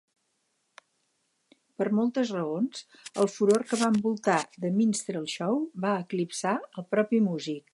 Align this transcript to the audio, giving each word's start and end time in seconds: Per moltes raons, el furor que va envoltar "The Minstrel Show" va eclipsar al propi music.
Per 1.81 1.87
moltes 1.97 2.31
raons, 2.37 2.81
el 3.25 3.29
furor 3.35 3.67
que 3.73 3.79
va 3.83 3.91
envoltar 3.95 4.39
"The 4.65 4.73
Minstrel 4.81 5.29
Show" 5.37 5.63
va 5.85 5.93
eclipsar 6.07 6.57
al 6.73 6.89
propi 6.97 7.23
music. 7.29 7.67